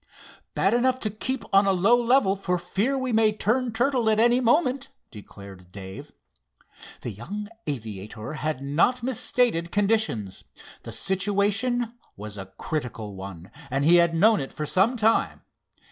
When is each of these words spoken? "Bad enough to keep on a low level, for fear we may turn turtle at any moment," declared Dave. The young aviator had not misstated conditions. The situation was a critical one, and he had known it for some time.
"Bad 0.55 0.73
enough 0.73 0.99
to 1.01 1.11
keep 1.11 1.43
on 1.53 1.67
a 1.67 1.71
low 1.71 1.95
level, 1.95 2.35
for 2.35 2.57
fear 2.57 2.97
we 2.97 3.13
may 3.13 3.31
turn 3.31 3.71
turtle 3.71 4.09
at 4.09 4.19
any 4.19 4.39
moment," 4.39 4.87
declared 5.11 5.71
Dave. 5.71 6.11
The 7.01 7.11
young 7.11 7.49
aviator 7.67 8.33
had 8.33 8.63
not 8.63 9.03
misstated 9.03 9.71
conditions. 9.71 10.43
The 10.81 10.91
situation 10.91 11.93
was 12.17 12.35
a 12.35 12.47
critical 12.57 13.13
one, 13.15 13.51
and 13.69 13.85
he 13.85 13.97
had 13.97 14.15
known 14.15 14.39
it 14.39 14.51
for 14.51 14.65
some 14.65 14.97
time. 14.97 15.43